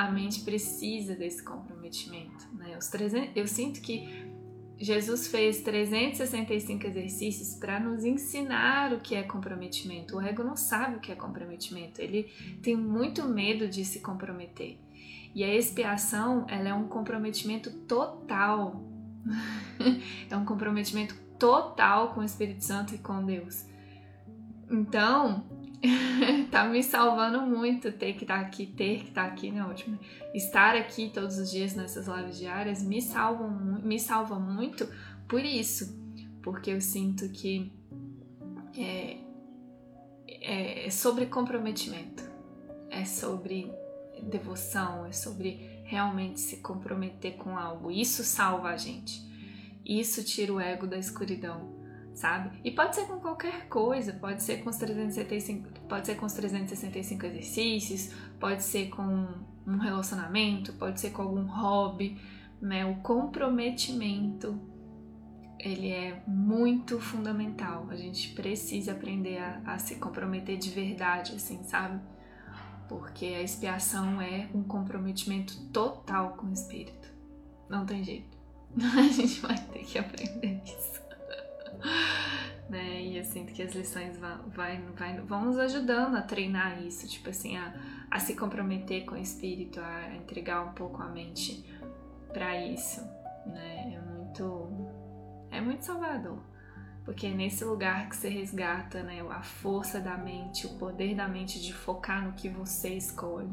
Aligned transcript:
a 0.00 0.10
mente 0.10 0.40
precisa 0.40 1.14
desse 1.14 1.42
comprometimento. 1.42 2.48
Né? 2.54 2.74
Os 2.78 2.88
300, 2.88 3.36
eu 3.36 3.46
sinto 3.46 3.82
que 3.82 4.08
Jesus 4.78 5.28
fez 5.28 5.60
365 5.60 6.86
exercícios 6.86 7.54
para 7.56 7.78
nos 7.78 8.02
ensinar 8.02 8.94
o 8.94 9.00
que 9.00 9.14
é 9.14 9.22
comprometimento. 9.22 10.16
O 10.16 10.22
ego 10.22 10.42
não 10.42 10.56
sabe 10.56 10.96
o 10.96 11.00
que 11.00 11.12
é 11.12 11.14
comprometimento, 11.14 12.00
ele 12.00 12.32
tem 12.62 12.74
muito 12.74 13.26
medo 13.26 13.68
de 13.68 13.84
se 13.84 14.00
comprometer. 14.00 14.78
E 15.34 15.44
a 15.44 15.54
expiação, 15.54 16.46
ela 16.48 16.70
é 16.70 16.74
um 16.74 16.88
comprometimento 16.88 17.70
total. 17.86 18.82
é 20.30 20.34
um 20.34 20.46
comprometimento 20.46 21.14
total 21.38 22.14
com 22.14 22.20
o 22.20 22.24
Espírito 22.24 22.64
Santo 22.64 22.94
e 22.94 22.98
com 22.98 23.22
Deus. 23.22 23.66
Então, 24.70 25.44
tá 26.50 26.64
me 26.64 26.82
salvando 26.82 27.40
muito 27.42 27.90
ter 27.92 28.12
que 28.14 28.24
estar 28.24 28.40
tá 28.40 28.46
aqui, 28.46 28.66
ter 28.66 28.98
que 28.98 29.08
estar 29.08 29.26
tá 29.26 29.32
aqui, 29.32 29.50
né? 29.50 29.64
Ótimo. 29.64 29.98
Estar 30.34 30.76
aqui 30.76 31.10
todos 31.12 31.38
os 31.38 31.50
dias 31.50 31.74
nessas 31.74 32.06
lives 32.06 32.38
diárias 32.38 32.82
me 32.82 33.00
salva, 33.00 33.48
me 33.48 33.98
salva 33.98 34.38
muito 34.38 34.88
por 35.26 35.44
isso, 35.44 35.98
porque 36.42 36.70
eu 36.70 36.80
sinto 36.80 37.28
que 37.30 37.72
é, 38.76 39.16
é, 40.28 40.86
é 40.86 40.90
sobre 40.90 41.26
comprometimento, 41.26 42.22
é 42.90 43.04
sobre 43.04 43.72
devoção, 44.22 45.06
é 45.06 45.12
sobre 45.12 45.80
realmente 45.84 46.40
se 46.40 46.58
comprometer 46.58 47.36
com 47.36 47.56
algo. 47.56 47.90
Isso 47.90 48.22
salva 48.22 48.68
a 48.68 48.76
gente. 48.76 49.28
Isso 49.84 50.22
tira 50.22 50.52
o 50.52 50.60
ego 50.60 50.86
da 50.86 50.98
escuridão 50.98 51.80
sabe? 52.14 52.58
E 52.64 52.70
pode 52.70 52.94
ser 52.94 53.06
com 53.06 53.18
qualquer 53.18 53.68
coisa, 53.68 54.12
pode 54.12 54.42
ser 54.42 54.62
com 54.62 54.70
os 54.70 54.76
365, 54.76 55.68
pode 55.88 56.06
ser 56.06 56.16
com 56.16 56.26
os 56.26 56.32
365 56.32 57.26
exercícios, 57.26 58.14
pode 58.38 58.62
ser 58.62 58.88
com 58.88 59.28
um 59.66 59.78
relacionamento, 59.78 60.72
pode 60.74 61.00
ser 61.00 61.10
com 61.10 61.22
algum 61.22 61.46
hobby, 61.46 62.20
né? 62.60 62.84
O 62.84 62.96
comprometimento 62.96 64.60
ele 65.62 65.90
é 65.90 66.22
muito 66.26 66.98
fundamental. 67.00 67.86
A 67.90 67.96
gente 67.96 68.30
precisa 68.30 68.92
aprender 68.92 69.38
a, 69.38 69.60
a 69.66 69.78
se 69.78 69.96
comprometer 69.96 70.56
de 70.58 70.70
verdade, 70.70 71.34
assim, 71.34 71.62
sabe? 71.64 72.00
Porque 72.88 73.26
a 73.26 73.42
expiação 73.42 74.20
é 74.20 74.48
um 74.54 74.62
comprometimento 74.62 75.68
total 75.68 76.30
com 76.36 76.46
o 76.46 76.52
espírito. 76.52 77.08
Não 77.68 77.84
tem 77.86 78.02
jeito. 78.02 78.36
A 78.76 79.02
gente 79.02 79.40
vai 79.40 79.58
ter 79.58 79.84
que 79.84 79.98
aprender 79.98 80.59
sinto 83.30 83.52
que 83.52 83.62
as 83.62 83.74
lições 83.74 84.18
vai, 84.18 84.38
vai, 84.48 84.82
vai, 84.96 85.20
vão 85.20 85.46
nos 85.46 85.58
ajudando 85.58 86.16
a 86.16 86.22
treinar 86.22 86.82
isso, 86.82 87.08
tipo 87.08 87.30
assim, 87.30 87.56
a, 87.56 87.74
a 88.10 88.18
se 88.18 88.34
comprometer 88.34 89.04
com 89.04 89.14
o 89.14 89.18
espírito, 89.18 89.80
a 89.80 90.14
entregar 90.16 90.62
um 90.62 90.72
pouco 90.72 91.02
a 91.02 91.08
mente 91.08 91.64
para 92.32 92.64
isso, 92.66 93.00
né? 93.46 93.94
É 93.94 94.00
muito, 94.00 94.68
é 95.50 95.60
muito 95.60 95.84
salvador. 95.84 96.38
Porque 97.04 97.26
é 97.26 97.30
nesse 97.30 97.64
lugar 97.64 98.08
que 98.08 98.16
você 98.16 98.28
resgata 98.28 99.02
né, 99.02 99.20
a 99.30 99.42
força 99.42 99.98
da 99.98 100.16
mente, 100.16 100.66
o 100.66 100.74
poder 100.78 101.14
da 101.14 101.26
mente 101.26 101.60
de 101.60 101.72
focar 101.72 102.24
no 102.24 102.32
que 102.34 102.48
você 102.48 102.90
escolhe 102.90 103.50